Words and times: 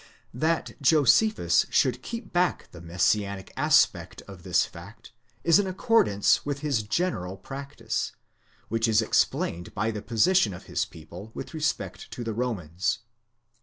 'That 0.33 0.73
Josephus 0.81 1.67
should 1.69 2.01
keep 2.01 2.33
back 2.33 2.71
the 2.71 2.81
Messianic 2.81 3.53
aspect 3.55 4.23
of 4.23 4.41
the 4.41 4.51
fact, 4.51 5.11
is 5.43 5.59
in 5.59 5.67
accordance 5.67 6.43
with 6.43 6.61
his 6.61 6.81
general 6.81 7.37
practice, 7.37 8.11
which 8.67 8.87
is 8.87 9.03
explained 9.03 9.75
by 9.75 9.91
the 9.91 10.01
position 10.01 10.55
of 10.55 10.63
his 10.65 10.85
people 10.85 11.29
with 11.35 11.53
respect 11.53 12.09
to 12.09 12.23
the 12.23 12.33
Romans. 12.33 13.01